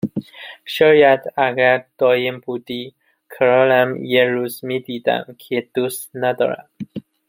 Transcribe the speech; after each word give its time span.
شاید 0.65 1.21
اگر 1.37 1.85
دائم 1.97 2.39
بودی 2.39 2.93
کنارم 3.37 4.03
یه 4.03 4.25
روز 4.25 4.65
میدیدم 4.65 5.35
که 5.37 5.67
دوست 5.73 6.09
ندارم 6.15 6.69